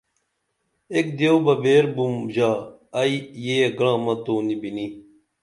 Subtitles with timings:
[0.93, 2.49] ایک دیو بہ بیر بُم ژہ
[2.99, 4.87] ائی یہ گرامہ تو نی بِنِی